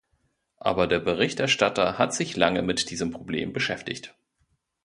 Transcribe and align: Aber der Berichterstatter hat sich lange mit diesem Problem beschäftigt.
Aber 0.57 0.87
der 0.87 0.97
Berichterstatter 0.99 1.99
hat 1.99 2.15
sich 2.15 2.35
lange 2.35 2.63
mit 2.63 2.89
diesem 2.89 3.11
Problem 3.11 3.53
beschäftigt. 3.53 4.15